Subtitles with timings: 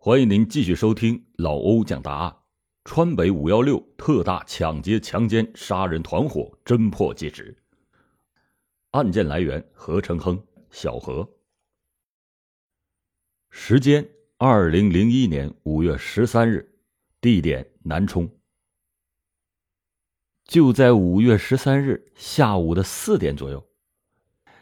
[0.00, 2.36] 欢迎您继续收听老欧讲大案。
[2.84, 7.54] 川北五幺六特大抢劫、强奸、杀人团伙侦破纪实。
[8.92, 10.40] 案件来源：何成亨、
[10.70, 11.28] 小何。
[13.50, 16.78] 时间：二零零一年五月十三日。
[17.20, 18.30] 地点：南充。
[20.44, 23.68] 就在五月十三日下午的四点左右，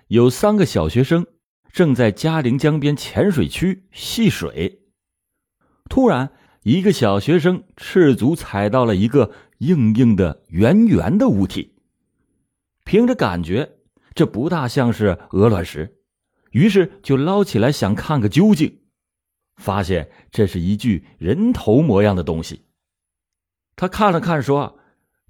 [0.07, 1.27] 有三个小学生
[1.71, 4.83] 正在嘉陵江边浅水区戏水。
[5.89, 6.31] 突然，
[6.63, 11.75] 一个小学生赤足踩到了一个硬硬的、圆圆的物体。
[12.85, 13.79] 凭着感觉，
[14.15, 15.97] 这不大像是鹅卵石，
[16.51, 18.81] 于是就捞起来想看个究竟。
[19.57, 22.67] 发现这是一具人头模样的东西。
[23.75, 24.79] 他看了看，说：“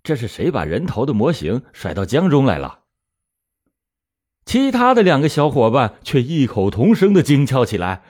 [0.02, 2.80] 这是谁把人头的模型甩到江中来了？”
[4.44, 8.02] 其他的两个小伙伴却异口同声的惊叫起来。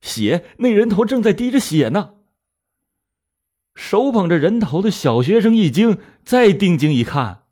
[0.00, 2.14] 血，那人头正在滴着血呢。
[3.74, 7.44] 手捧着人头的小学生一惊，再定睛一看，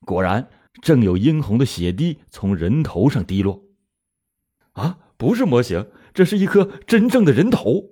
[0.00, 0.48] 果然
[0.82, 3.62] 正有殷红的血滴从人头上滴落。
[4.72, 7.90] 啊，不是模型，这是一颗真正的人头。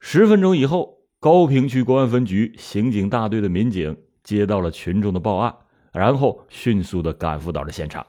[0.00, 5.54] 十分钟以后，高平区公安分局刑警大队的民警接到了群众的报案，
[5.92, 8.06] 然后迅速的赶赴到了现场。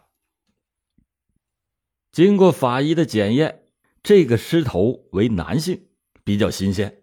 [2.12, 3.66] 经过法医的检验。
[4.10, 5.84] 这个尸头为男性，
[6.24, 7.02] 比较新鲜，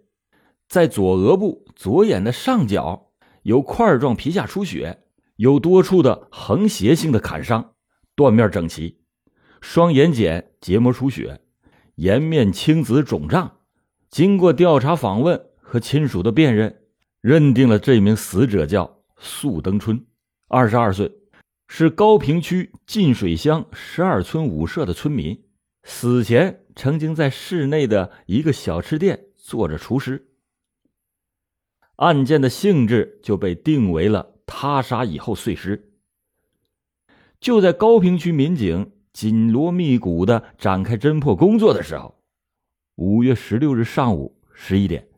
[0.66, 3.12] 在左额部、左眼的上角
[3.44, 5.04] 有块状皮下出血，
[5.36, 7.74] 有多处的横斜性的砍伤，
[8.16, 8.98] 断面整齐，
[9.60, 11.42] 双眼睑结膜出血，
[11.94, 13.58] 颜面青紫肿胀。
[14.10, 16.76] 经过调查访问和亲属的辨认，
[17.20, 20.04] 认定了这名死者叫素登春，
[20.48, 21.12] 二十二岁，
[21.68, 25.44] 是高平区晋水乡十二村五社的村民，
[25.84, 26.64] 死前。
[26.76, 30.28] 曾经在市内的一个小吃店做着厨师。
[31.96, 35.90] 案件的性质就被定为了他杀以后碎尸。
[37.40, 42.20] 就在高平区民警紧锣密鼓的展开侦破工作的时候，
[42.96, 45.08] 五月十六日上午十一点，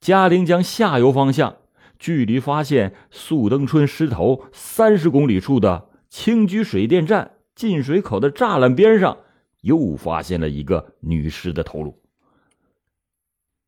[0.00, 1.58] 嘉陵江下游方向，
[2.00, 9.18] 距离发现素登春尸头三十公里处的青居水电站进水口的栅栏边上。
[9.66, 12.00] 又发现了一个女尸的头颅。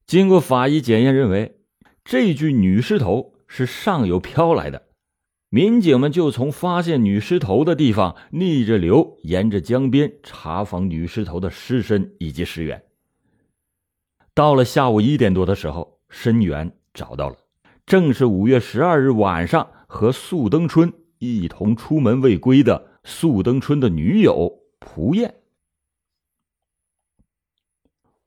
[0.06, 1.60] 经过法医检验，认为
[2.04, 4.86] 这具女尸头是上游漂来的。
[5.50, 12.82] 民警们就从发现女尸头的地方逆着流，沿着江边查访女尸头的尸身以及尸源。
[14.34, 17.36] 到了下午一点多的时候，身源找到了，
[17.86, 25.34] 正是五月十二日晚上和素登春一同出门未归的素登春的女友蒲燕。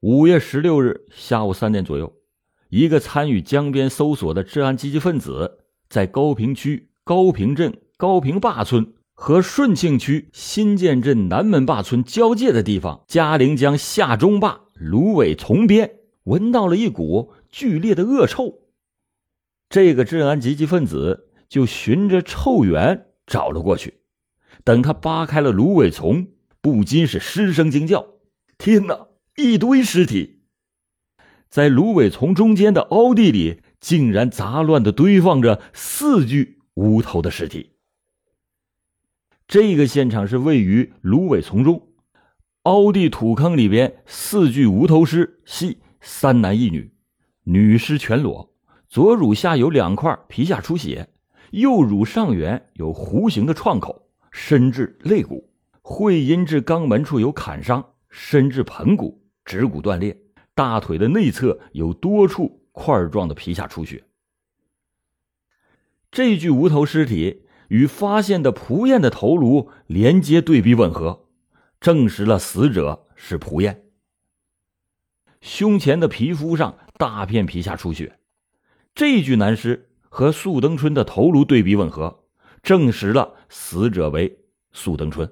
[0.02, 2.12] 五月十六日下午三点左右，
[2.70, 15.92] 一个参与江边搜索的治安积极分子，在高平区高平镇高平坝村和顺庆区新建镇南门坝村交界的地方，嘉陵江下中坝芦苇丛边，
[16.24, 18.56] 闻到了一股剧烈的恶臭。
[19.70, 24.00] 这个治安积极分子就循着臭源找了过去。
[24.64, 26.30] 等他扒开了芦苇丛，
[26.60, 28.16] 不禁是失声惊叫
[28.58, 29.10] ：“天哪！”
[29.42, 30.44] 一堆尸体，
[31.50, 37.72] 在芦苇丛中间的凹地里，竟然杂乱的堆放着四具无头的尸体。
[39.48, 41.90] 这个现场是位于芦苇丛中，
[42.64, 46.94] 凹地土坑里边，四具无头尸系三男一女，
[47.46, 48.54] 女尸全裸，
[48.88, 51.10] 左乳下有两块皮下出血，
[51.50, 55.50] 右乳上缘有弧形的创口，深至肋骨，
[55.82, 59.21] 会阴至肛门处有砍伤，深至盆骨。
[59.46, 60.22] 指骨断裂，
[60.54, 64.04] 大腿的内侧有多处块状的皮下出血。
[66.12, 71.28] 这具无头尸体与发现的蒲燕的头颅连接对比吻合，
[71.80, 73.86] 证实了死者是蒲燕。
[75.40, 78.20] 胸前的皮肤上大片皮下出血，
[78.94, 82.26] 这具男尸和素登春的头颅对比吻合，
[82.62, 84.38] 证实了死者为
[84.72, 85.28] 素登春。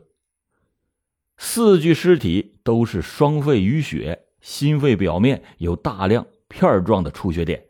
[1.42, 7.66] 四具尸体都是双肺淤血，心肺表面有大量片状的出血点，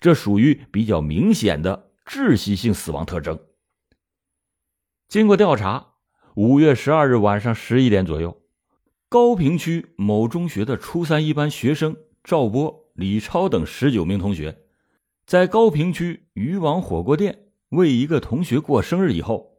[0.00, 3.36] 这属于比较明显的窒息性死亡特征。
[5.08, 5.94] 经过调查，
[6.36, 8.40] 五月十二日晚上十一点左右，
[9.08, 14.56] 高平区某中学的初三一班学生赵波、李超等十九名同学，
[15.26, 19.57] 在高平区渔网火锅店为一个同学过生日以后。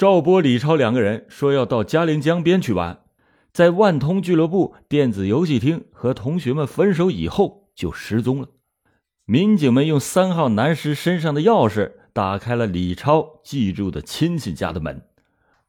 [0.00, 3.00] 赵波、李超两个人说要到嘉陵江边去玩，
[3.52, 8.48] 在万通俱乐部电子游戏厅和同学们分手以后就失踪了。
[9.26, 15.02] 民警们用三号男尸身上的钥匙打开了李超寄住的亲戚家的门，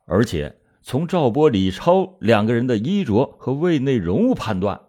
[0.05, 4.79] 而且从赵波、李超两个人的衣着和胃内容物判断，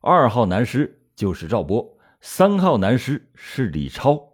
[0.00, 4.27] 二号男尸就是赵波，三号男尸是李超。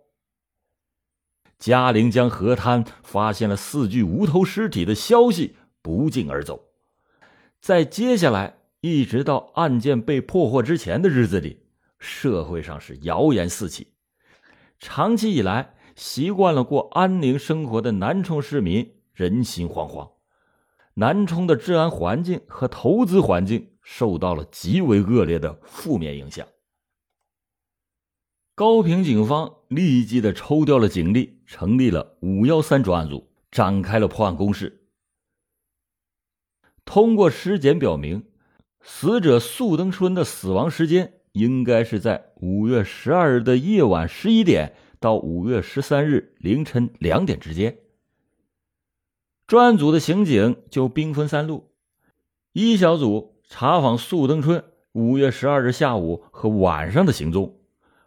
[1.59, 6.61] 嘉陵江河滩发现了四具无头尸体的消息不胫而走，
[7.61, 11.61] 在接下来一直到案件被破获之前的日子里，
[11.99, 13.89] 社会上是谣言四起。
[14.79, 20.11] 长期以来习惯了过安宁生活的南充市民人心惶惶，
[20.95, 26.47] 南充的治安环境和投资环境受到了极为恶劣的负面影响。
[28.57, 34.87] 高平警方立即的抽调了警力，成立了五幺三专案组，展开了破案攻势。
[36.85, 38.23] 通过尸检表明，
[38.81, 47.79] 死者素登春的死亡时间应该是在五月十二日的夜晚十一点到五月十三日凌晨两点之间。
[49.49, 51.73] 专案组的刑警就兵分三路：
[52.53, 54.63] 一小组查访素登春
[54.93, 57.59] 五月十二日下午和晚上的行踪。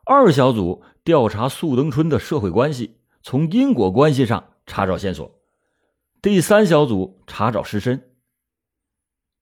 [0.09, 5.37] 二小组调查素登春的社会关系，从因果关系上查找线索。
[6.21, 8.09] 第三小组查找尸身。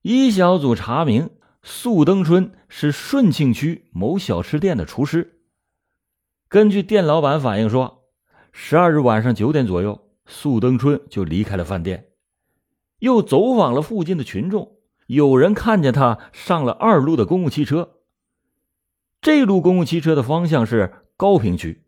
[0.02, 1.30] 一小组查明
[1.62, 5.38] 素登春是顺庆区某小吃店的厨师。
[6.48, 8.02] 根据店老板反映说，
[8.50, 12.08] 十二日晚上九点左右，素登春就离开了饭店，
[12.98, 14.72] 又走访了附近的群众，
[15.06, 17.95] 有人看见他上了二路的公共汽车。
[19.26, 21.82] 这路公共汽车的方向是高平区。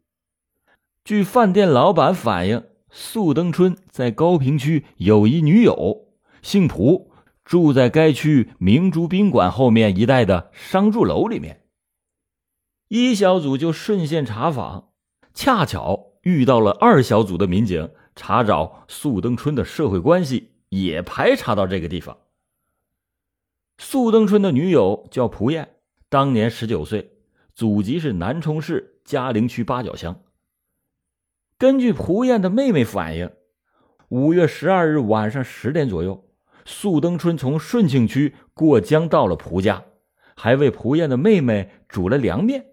[1.05, 6.08] 据饭店老板反映，素登春在高平区有一女友，
[6.43, 7.12] 姓蒲，
[7.44, 11.62] 住在该区明珠宾馆后面一带的商住楼里面。
[12.88, 14.90] 一小组就顺线查访，
[15.32, 22.19] 恰巧遇到了二小组的民警，查找素登春的社会关系，也排查到这个地方。
[23.79, 25.76] 素登春的女友叫蒲燕，
[26.08, 27.14] 当年十九岁。
[27.58, 30.22] 祖籍是南充市嘉陵区八角乡。
[31.58, 33.32] 根据蒲燕的妹妹反映，
[34.10, 36.31] 五月十二日晚上十点左右，
[36.64, 39.87] 素登春从顺庆区过江到了蒲家，
[40.37, 42.64] 还为蒲燕的妹妹煮了凉面。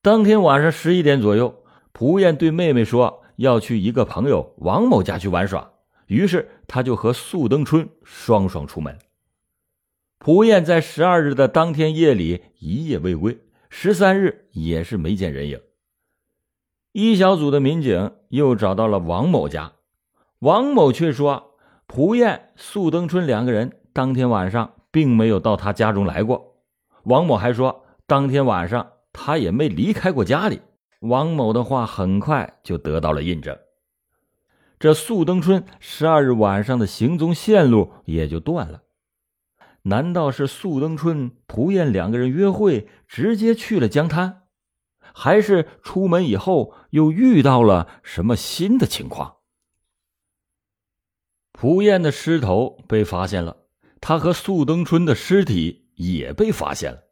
[0.00, 5.70] 当天晚上十一点左右，蒲燕对妹妹说要去一个朋友王某家去玩耍，
[6.08, 8.98] 于是他就和素登春双双出门。
[10.24, 15.60] 蒲燕在十二日的当天夜里一夜未归，十三日也是没见人影。
[16.92, 19.72] 一小组的民警又找到了王某家，
[20.38, 21.56] 王某却说，
[21.88, 26.54] 蒲燕、速登春两个人当天晚上并没有到他家中来过。
[27.02, 30.60] 王某还说，当天晚上他也没离开过家里。
[31.00, 33.58] 王某的话很快就得到了印证，
[34.78, 38.82] 这速登春十二日晚上的行踪线路也就断了。
[39.82, 44.42] 难道是素登春、蒲燕两个人约会，直接去了江滩，
[45.12, 49.38] 还是出门以后又遇到了什么新的情况？
[51.50, 53.56] 蒲燕的尸头被发现了，
[54.00, 57.02] 他和素登春的尸体也被发现了。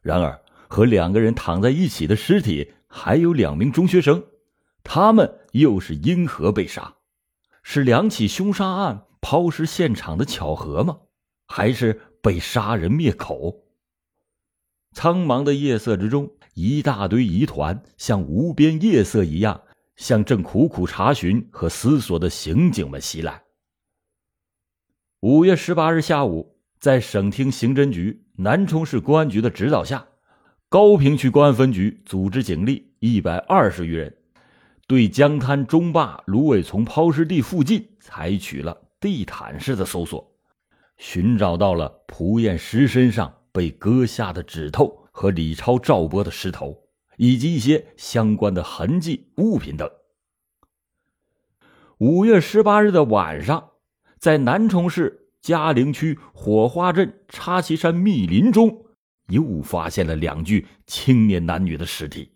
[0.00, 4.24] 然而，和两个人躺在一起的尸体还有两名中学生，
[4.82, 6.96] 他们又是因何被杀？
[7.62, 10.98] 是两起凶杀案抛尸现场的巧合吗？
[11.56, 13.62] 还是被杀人灭口。
[14.90, 19.62] 苍茫的夜色之中，一大堆疑团像无边夜色一样，
[19.94, 23.44] 向正苦苦查询和思索的刑警们袭来。
[25.20, 30.04] 五月十八日下午，在省厅刑侦局、南充市公安局的指导下，
[30.68, 34.12] 高平区公安分局组织警力一百二十余人，
[34.88, 40.33] 对江滩中坝芦苇丛抛尸地附近采取了地毯式的搜索。
[40.96, 46.84] 寻找到了蒲燕尸身上被割下的指头和李超、赵波的尸头，
[47.16, 49.90] 以及一些相关的痕迹物品等。
[51.98, 53.70] 五月十八日的晚上，
[54.18, 58.86] 在南充市嘉陵区火花镇插旗山密林中，
[59.28, 62.32] 又发现了两具青年男女的尸体。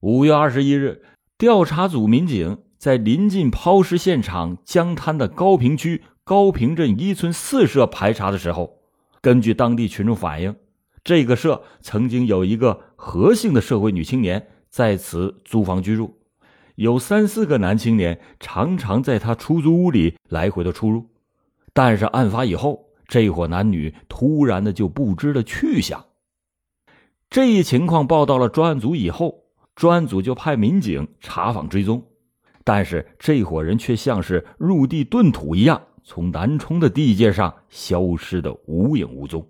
[0.00, 1.04] 五月二十一日，
[1.36, 6.02] 调查组民警在临近抛尸现场江滩的高平区。
[6.24, 8.78] 高平镇一村四社排查的时候，
[9.20, 10.54] 根据当地群众反映，
[11.02, 16.18] 这个社曾经有一个何姓的社会女青年在此租房居住，
[16.76, 21.06] 有三四个男青年常常在他出租屋里来回的出入。
[21.72, 26.04] 但是案发以后，这伙男女突然的就不知了去向。
[27.28, 32.04] 这一情况报到了专案组以后，专案组就派民警查访追踪，
[32.64, 39.48] 但是这伙人却像是入地遁土一样，从南充的地界上消失的无影无踪。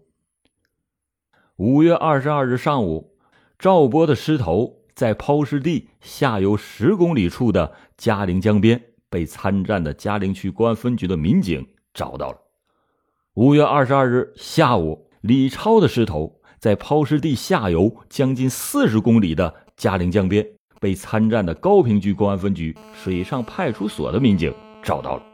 [1.56, 3.14] 五月二十二日上午，
[3.58, 12.38] 赵波的尸头在抛尸地下游十公里处的嘉陵江边被参战的嘉陵区公安分局的民警找到了。
[13.34, 16.36] 五月二十二日下午，李超的尸头。
[16.60, 20.46] 在抛尸地下游将近四十公里的嘉陵江边，
[20.78, 25.29] 被参战的高平区公安分局水上派出所的民警找到了。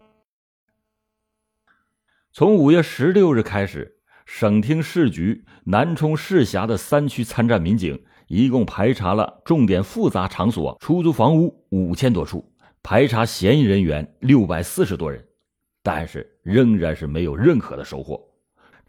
[2.39, 12.53] 从五月十六日开始，省厅市局南充市辖的三区参战民警一共排查了重点复杂场所、出租房屋五千多处，
[12.83, 15.27] 排查嫌疑人员六百四十多人，
[15.83, 18.23] 但是仍然是没有任何的收获。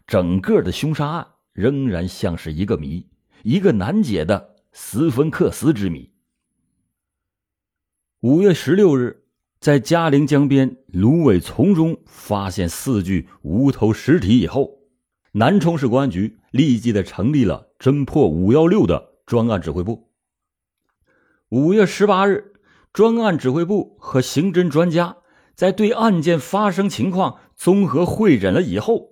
[0.06, 1.26] 整个的凶杀案。
[1.54, 3.08] 仍然像是一个谜，
[3.44, 6.12] 一个难解的斯芬克斯之谜。
[8.20, 9.24] 五月十六日，
[9.60, 14.78] 在嘉陵江边芦苇丛中发现四具无头尸体以后，
[15.32, 20.10] 南充市公安局立即的成立了侦破“五幺六”的专案指挥部。
[21.48, 22.52] 五月十八日，
[22.92, 25.16] 专案指挥部和刑侦专家
[25.54, 29.08] 在对案件发生情况综合会诊了以后，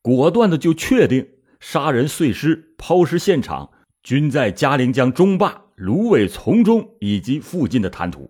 [0.00, 1.28] 果断的就确定。
[1.60, 3.70] 杀人碎尸、抛尸现场
[4.02, 8.28] 均在嘉陵江中坝芦苇丛中以及附近的滩涂。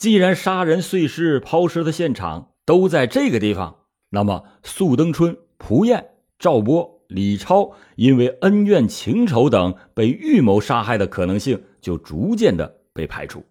[0.00, 13.44] 既然杀人碎尸、抛尸的现场都在这个地方，那么速登春、蒲燕、赵波、李超因为恩怨情仇等被预谋杀害的可能性就逐渐的被排除。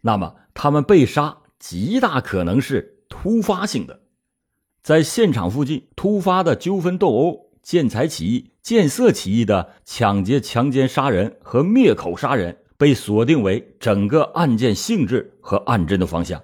[0.00, 4.00] 那么他们被杀极大可能是突发性的，
[4.82, 7.48] 在现场附近突发的纠纷斗殴。
[7.62, 16.42] 见财起意、见色起意的抢劫、强奸、杀人和灭口杀人被锁定为整个案件性质和案侦的方向。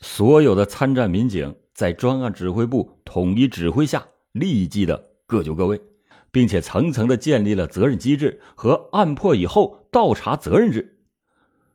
[0.00, 5.80] 所有的参战民警在专案指挥部统一指挥下，立即的各就各位，
[6.32, 10.98] 并且层层的建立了责任机制和案破以后倒查责任制。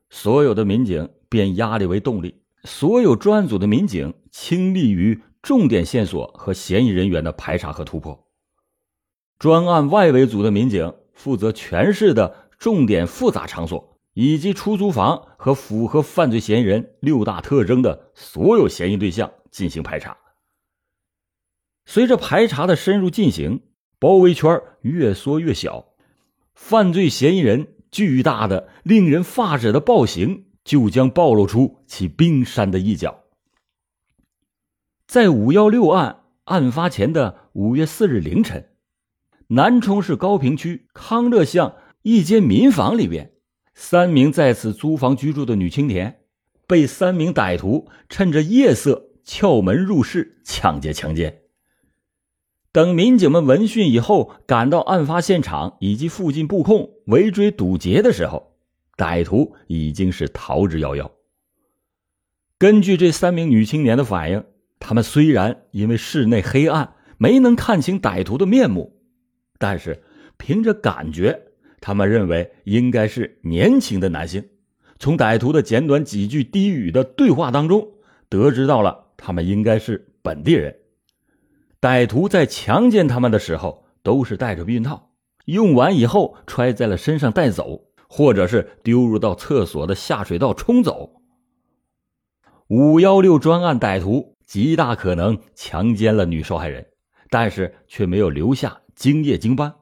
[0.09, 8.27] 所有的民警变压力为动力，所有专案组的民警倾力于重点线索和嫌疑人员的排查和突破。
[9.39, 20.17] 专案外围组的民警负责全市的重点复杂场所以及出租房和符合犯罪嫌疑人六大特征的所有嫌疑对象进行排查。
[21.85, 23.62] 随着排查的深入进行，
[24.00, 25.85] 包围圈越缩越小，
[26.53, 33.24] 犯罪嫌疑人巨大的、令人发指的暴行就将暴露出其冰山的一角。
[35.05, 38.69] 在五幺六案案发前的五月四日凌晨。
[39.47, 43.31] 南充市高平区康乐巷一间民房里边，
[43.74, 46.19] 三名在此租房居住的女青年
[46.67, 51.41] 被三名歹徒趁着夜色撬门入室抢劫强奸。
[52.71, 58.55] 等民警们闻讯以后赶到案发现场以及附近布控围追堵截的时候，
[58.95, 61.09] 歹徒已经是逃之夭夭。
[62.59, 64.43] 根据这三名女青年的反应，
[64.77, 69.01] 他们虽然因为室内黑暗没能看清歹徒的面目。
[69.57, 70.03] 但是，
[70.38, 71.47] 凭着感觉，
[71.85, 74.43] 他们认为应该是年轻的男性。
[74.97, 77.87] 从歹徒的简短几句低语的对话当中，
[78.27, 80.75] 得知到了他们应该是本地人。
[81.79, 85.11] 歹徒在强奸他们的时候，都是带着避孕套，
[85.45, 91.21] 用完以后揣在了身上带走，或者是丢入到厕所的下水道冲走。
[92.67, 96.83] 五幺六专案歹徒极大可能强奸了女受害人，
[97.29, 98.81] 但是却没有留下。
[98.95, 99.75] 精液精斑，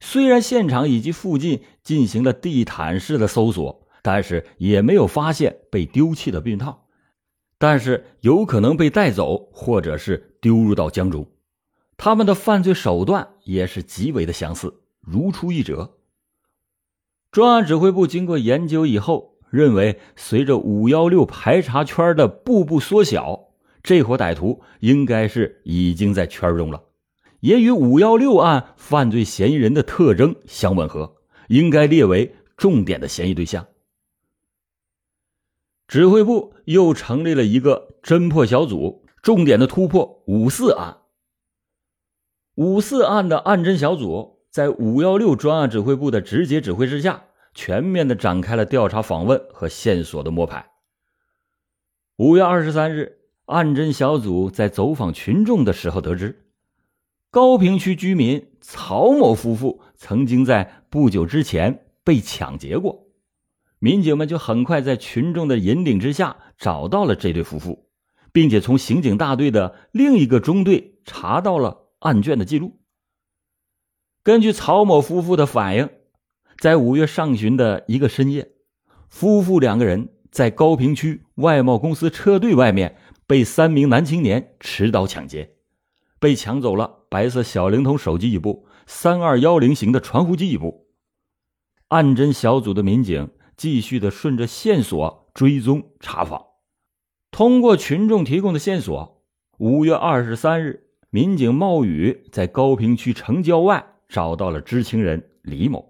[0.00, 6.86] 虽然现场以及附近进行了地毯式的搜索，但是也没有发现被丢弃的避孕套，
[7.58, 11.26] 但是有可能被带走或者是丢入到江中。
[11.96, 15.96] 他们的犯罪手段也是极为的相似，如出一辙。
[17.32, 23.48] 专案指挥部经过研究以后，认为随着五幺六排查圈的步步缩小，
[23.82, 26.84] 这伙歹徒应该是已经在圈中了。
[27.40, 31.16] 也与五幺六案犯罪嫌疑人的特征相吻合，
[31.48, 33.66] 应该列为重点的嫌疑对象。
[35.86, 40.98] 指挥部又成立了一个侦破小组，重点的突破五四案。
[42.56, 50.68] 五四案的案侦小组在五幺六专案指挥部的直接指挥之下，全面的展开了调查访问和线索的摸排。
[52.16, 56.47] 五月二十三日，案侦小组在走访群众的时候得知，
[57.30, 63.06] 高平区居民曹某夫妇曾经在不久之前被抢劫过。
[63.78, 67.90] 民警们就很快在群众的引领之下找到了这对夫妇，
[68.32, 72.80] 并且从刑警大队的另一个中队查到了案卷的记录。
[74.22, 75.90] 根据曹某夫妇的反映，
[76.58, 78.52] 在五月上旬的一个深夜，
[79.10, 85.52] 夫妇两个人在高平区外贸公司车队外面被三名男青年持刀抢劫，
[86.18, 90.86] 被抢走了白色小灵通手机一部、三二幺零型的传呼机一部。
[91.88, 93.30] 案侦小组的民警。
[93.58, 96.40] 继续的顺着线索追踪查访，
[97.32, 99.24] 通过群众提供的线索，
[99.58, 105.87] 五月二十三日，民警冒雨在高平区城郊外找到了知情人李某。